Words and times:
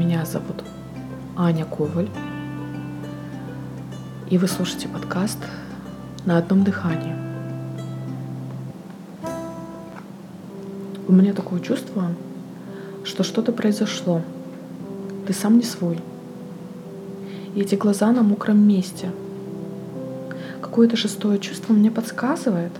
Меня 0.00 0.24
зовут 0.24 0.64
Аня 1.36 1.66
Коваль. 1.66 2.08
И 4.30 4.38
вы 4.38 4.48
слушаете 4.48 4.88
подкаст 4.88 5.36
на 6.24 6.38
одном 6.38 6.64
дыхании. 6.64 7.14
У 11.06 11.12
меня 11.12 11.34
такое 11.34 11.60
чувство, 11.60 12.12
что 13.04 13.24
что-то 13.24 13.52
произошло. 13.52 14.22
Ты 15.26 15.34
сам 15.34 15.58
не 15.58 15.64
свой. 15.64 15.98
И 17.54 17.60
эти 17.60 17.74
глаза 17.74 18.10
на 18.10 18.22
мокром 18.22 18.58
месте. 18.58 19.10
Какое-то 20.62 20.96
шестое 20.96 21.38
чувство 21.38 21.74
мне 21.74 21.90
подсказывает. 21.90 22.72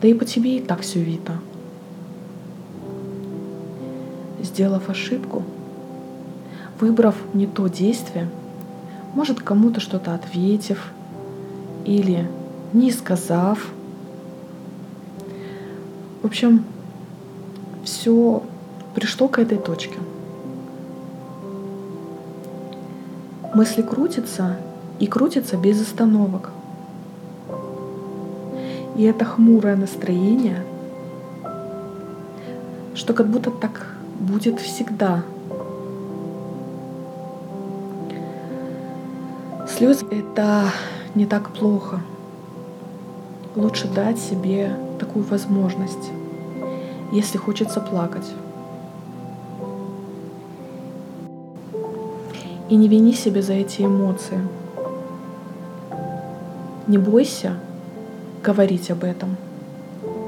Да 0.00 0.06
и 0.06 0.14
по 0.14 0.24
тебе 0.24 0.58
и 0.58 0.60
так 0.60 0.82
все 0.82 1.02
видно— 1.02 1.40
сделав 4.44 4.90
ошибку, 4.90 5.42
выбрав 6.80 7.16
не 7.32 7.46
то 7.46 7.66
действие, 7.66 8.28
может 9.14 9.40
кому-то 9.40 9.80
что-то 9.80 10.14
ответив 10.14 10.92
или 11.84 12.28
не 12.72 12.90
сказав. 12.92 13.70
В 16.22 16.26
общем, 16.26 16.64
все 17.84 18.42
пришло 18.94 19.28
к 19.28 19.38
этой 19.38 19.58
точке. 19.58 19.98
Мысли 23.54 23.82
крутятся 23.82 24.56
и 24.98 25.06
крутятся 25.06 25.56
без 25.56 25.80
остановок. 25.80 26.50
И 28.96 29.04
это 29.04 29.24
хмурое 29.24 29.76
настроение, 29.76 30.64
что 32.94 33.12
как 33.12 33.28
будто 33.28 33.50
так 33.50 33.93
будет 34.18 34.60
всегда. 34.60 35.22
Слезы— 39.68 40.06
это 40.10 40.64
не 41.14 41.26
так 41.26 41.50
плохо. 41.50 42.00
Лучше 43.56 43.88
дать 43.88 44.18
себе 44.18 44.76
такую 44.98 45.24
возможность, 45.24 46.10
если 47.12 47.38
хочется 47.38 47.80
плакать. 47.80 48.30
И 52.68 52.76
не 52.76 52.88
вини 52.88 53.12
себя 53.12 53.42
за 53.42 53.54
эти 53.54 53.82
эмоции. 53.82 54.40
Не 56.86 56.98
бойся 56.98 57.56
говорить 58.42 58.90
об 58.90 59.04
этом, 59.04 59.36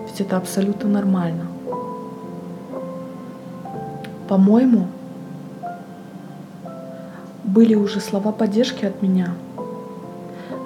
ведь 0.07 0.21
это 0.21 0.37
абсолютно 0.37 0.89
нормально. 0.89 1.47
По-моему, 4.29 4.87
были 7.45 7.75
уже 7.75 8.01
слова 8.01 8.33
поддержки 8.33 8.85
от 8.85 9.01
меня, 9.03 9.35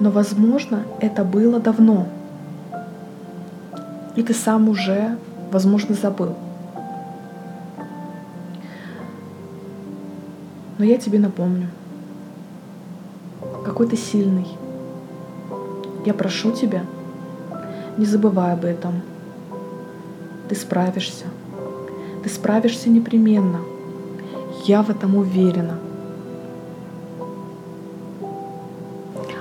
но, 0.01 0.11
возможно, 0.11 0.83
это 1.01 1.25
было 1.25 1.61
давно, 1.61 2.07
и 4.17 4.23
ты 4.23 4.33
сам 4.33 4.69
уже, 4.69 5.19
возможно, 5.53 5.95
забыл. 5.95 6.35
Но 10.79 10.85
я 10.87 10.97
тебе 10.97 11.19
напомню, 11.19 11.69
какой 13.65 13.87
ты 13.87 13.97
сильный. 13.97 14.49
Я 16.07 16.15
прошу 16.15 16.53
тебя, 16.53 16.83
не 17.99 18.07
забывай 18.07 18.55
об 18.55 18.65
этом. 18.65 19.03
Ты 20.49 20.55
справишься. 20.55 21.27
Ты 22.23 22.29
справишься 22.29 22.91
непременно. 22.91 23.61
Я 24.65 24.83
в 24.83 24.91
этом 24.91 25.17
уверена. 25.17 25.79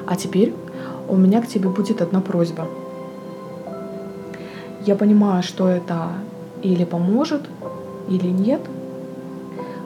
А 0.06 0.16
теперь 0.16 0.54
у 1.08 1.16
меня 1.16 1.42
к 1.42 1.48
тебе 1.48 1.70
будет 1.70 2.02
одна 2.02 2.22
просьба. 2.22 2.68
Я 4.86 4.96
понимаю, 4.96 5.44
что 5.44 5.68
это 5.68 6.10
или 6.64 6.86
поможет, 6.86 7.42
или 8.08 8.28
нет. 8.28 8.62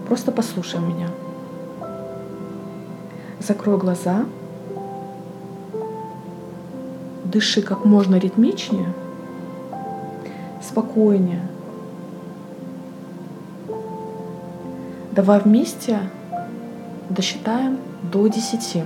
Просто 0.07 0.31
послушай 0.31 0.79
меня. 0.79 1.09
Закрой 3.39 3.77
глаза. 3.77 4.25
Дыши 7.25 7.61
как 7.61 7.83
можно 7.83 8.15
ритмичнее, 8.17 8.93
спокойнее, 10.61 11.41
Давай 15.16 15.40
вместе 15.41 16.00
досчитаем 17.07 17.78
до 18.01 18.25
10. 18.25 18.84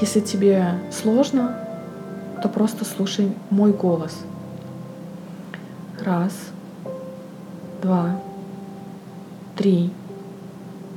Если 0.00 0.18
тебе 0.18 0.80
сложно, 0.90 1.56
то 2.42 2.48
просто 2.48 2.84
слушай 2.84 3.32
мой 3.48 3.72
голос. 3.72 4.24
Раз, 6.04 6.32
два, 7.80 8.20
три, 9.54 9.92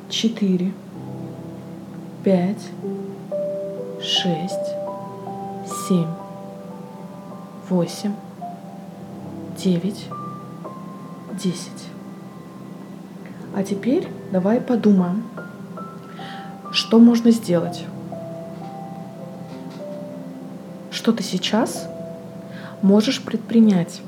четыре, 0.09 0.73
пять, 2.23 2.71
шесть, 4.01 4.73
семь, 5.87 6.09
восемь, 7.69 8.15
девять, 9.55 10.07
десять. 11.33 11.98
А 13.55 13.63
теперь 13.63 14.07
давай 14.31 14.61
подумаем, 14.61 15.23
что 16.71 16.99
можно 16.99 17.31
сделать. 17.31 17.83
Что 20.91 21.11
ты 21.11 21.23
сейчас 21.23 21.87
можешь 22.81 23.21
предпринять? 23.21 24.01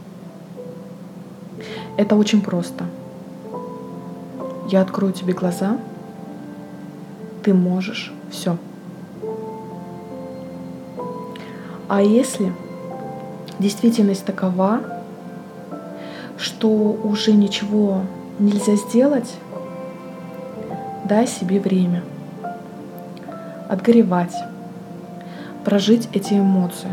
Это 1.97 2.15
очень 2.15 2.41
просто. 2.41 2.85
Я 4.69 4.81
открою 4.81 5.13
тебе 5.13 5.33
глаза. 5.33 5.77
Ты 7.43 7.53
можешь 7.53 8.13
все. 8.29 8.57
А 11.89 12.01
если 12.01 12.53
действительность 13.59 14.23
такова, 14.23 14.81
что 16.37 16.69
уже 16.69 17.33
ничего 17.33 18.03
нельзя 18.41 18.75
сделать, 18.75 19.35
дай 21.07 21.27
себе 21.27 21.59
время 21.59 22.03
отгоревать, 23.69 24.35
прожить 25.63 26.09
эти 26.11 26.33
эмоции. 26.33 26.89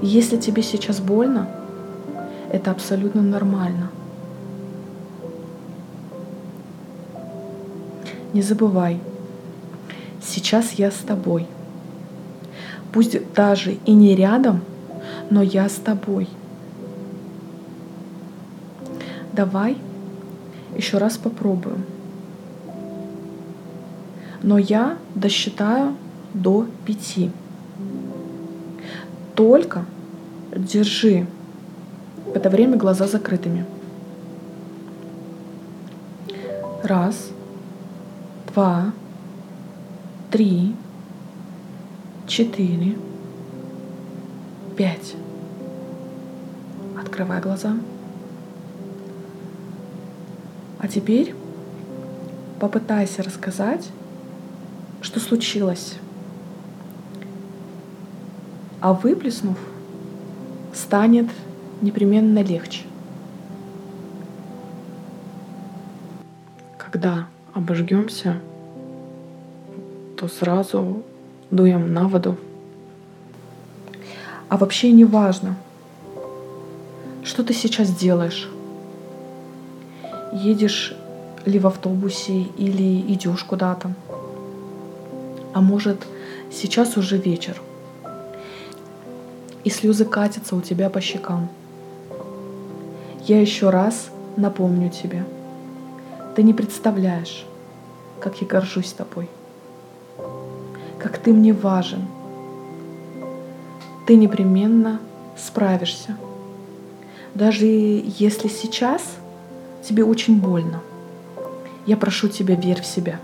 И 0.00 0.06
если 0.06 0.36
тебе 0.36 0.62
сейчас 0.62 1.00
больно, 1.00 1.48
это 2.50 2.70
абсолютно 2.70 3.20
нормально. 3.20 3.90
Не 8.32 8.42
забывай, 8.42 9.00
сейчас 10.22 10.72
я 10.72 10.90
с 10.90 10.96
тобой. 10.96 11.46
Пусть 12.92 13.32
даже 13.34 13.72
и 13.84 13.92
не 13.92 14.14
рядом, 14.14 14.62
но 15.30 15.42
я 15.42 15.68
с 15.68 15.74
тобой– 15.74 16.28
Давай 19.34 19.76
еще 20.76 20.98
раз 20.98 21.16
попробуем. 21.16 21.84
Но 24.42 24.58
я 24.58 24.96
досчитаю 25.16 25.96
до 26.34 26.66
пяти. 26.84 27.32
Только 29.34 29.86
держи 30.54 31.26
в 32.26 32.36
это 32.36 32.48
время 32.48 32.76
глаза 32.76 33.08
закрытыми. 33.08 33.66
Раз, 36.84 37.30
два, 38.52 38.92
три, 40.30 40.76
четыре, 42.28 42.96
пять. 44.76 45.16
Открывай 47.00 47.40
глаза. 47.40 47.74
А 50.84 50.86
теперь 50.86 51.34
попытайся 52.60 53.22
рассказать, 53.22 53.88
что 55.00 55.18
случилось. 55.18 55.94
А 58.80 58.92
выплеснув, 58.92 59.56
станет 60.74 61.30
непременно 61.80 62.42
легче. 62.42 62.82
Когда 66.76 67.28
обожгемся, 67.54 68.42
то 70.18 70.28
сразу 70.28 71.02
дуем 71.50 71.94
на 71.94 72.08
воду. 72.08 72.36
А 74.50 74.58
вообще 74.58 74.92
не 74.92 75.06
важно, 75.06 75.56
что 77.22 77.42
ты 77.42 77.54
сейчас 77.54 77.88
делаешь. 77.88 78.50
Едешь 80.34 80.94
ли 81.46 81.58
в 81.58 81.66
автобусе, 81.66 82.42
или 82.58 83.00
идешь 83.12 83.44
куда-то. 83.44 83.94
А 85.52 85.60
может, 85.60 86.04
сейчас 86.50 86.96
уже 86.96 87.16
вечер, 87.16 87.60
и 89.62 89.70
слезы 89.70 90.04
катятся 90.04 90.56
у 90.56 90.60
тебя 90.60 90.90
по 90.90 91.00
щекам. 91.00 91.48
Я 93.26 93.40
еще 93.40 93.70
раз 93.70 94.08
напомню 94.36 94.90
тебе, 94.90 95.24
ты 96.34 96.42
не 96.42 96.52
представляешь, 96.52 97.46
как 98.20 98.40
я 98.40 98.46
горжусь 98.46 98.92
тобой, 98.92 99.28
как 100.98 101.18
ты 101.18 101.32
мне 101.32 101.52
важен. 101.52 102.06
Ты 104.06 104.16
непременно 104.16 105.00
справишься, 105.38 106.16
даже 107.34 107.64
если 107.64 108.48
сейчас 108.48 109.02
тебе 109.84 110.04
очень 110.04 110.40
больно. 110.40 110.80
Я 111.86 111.96
прошу 111.96 112.28
тебя, 112.28 112.54
верь 112.54 112.80
в 112.80 112.86
себя. 112.86 113.20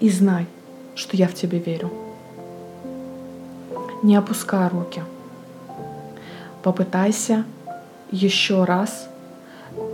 И 0.00 0.10
знай, 0.10 0.46
что 0.94 1.16
я 1.16 1.26
в 1.26 1.34
тебя 1.34 1.58
верю. 1.58 1.90
Не 4.02 4.16
опускай 4.16 4.68
руки. 4.68 5.02
Попытайся 6.62 7.44
еще 8.10 8.64
раз 8.64 9.08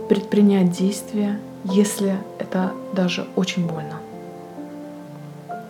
предпринять 0.09 0.71
действия, 0.71 1.39
если 1.63 2.17
это 2.39 2.73
даже 2.93 3.27
очень 3.35 3.67
больно. 3.67 3.99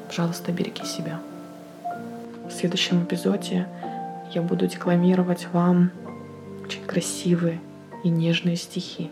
Пожалуйста, 0.08 0.52
береги 0.52 0.86
себя. 0.86 1.20
В 2.48 2.52
следующем 2.52 3.04
эпизоде 3.04 3.68
я 4.34 4.42
буду 4.42 4.68
декламировать 4.68 5.48
вам 5.52 5.92
очень 6.64 6.84
красивые 6.84 7.60
и 8.04 8.10
нежные 8.10 8.56
стихи. 8.56 9.12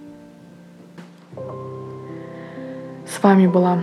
С 3.16 3.24
вами 3.24 3.48
была 3.48 3.82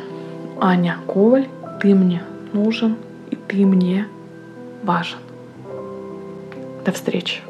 Аня 0.61 0.99
Коваль. 1.07 1.49
Ты 1.81 1.95
мне 1.95 2.23
нужен, 2.53 2.97
и 3.31 3.37
ты 3.37 3.65
мне 3.65 4.07
важен. 4.83 5.21
До 6.85 6.93
встречи. 6.93 7.41